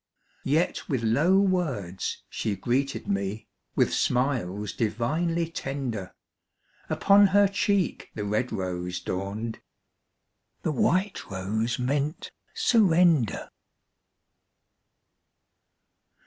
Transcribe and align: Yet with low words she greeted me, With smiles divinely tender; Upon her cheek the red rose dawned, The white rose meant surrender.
Yet 0.47 0.89
with 0.89 1.03
low 1.03 1.37
words 1.39 2.23
she 2.27 2.55
greeted 2.55 3.07
me, 3.07 3.45
With 3.75 3.93
smiles 3.93 4.73
divinely 4.73 5.51
tender; 5.51 6.15
Upon 6.89 7.27
her 7.27 7.47
cheek 7.47 8.09
the 8.15 8.23
red 8.25 8.51
rose 8.51 8.99
dawned, 8.99 9.59
The 10.63 10.71
white 10.71 11.29
rose 11.29 11.77
meant 11.77 12.31
surrender. 12.55 13.51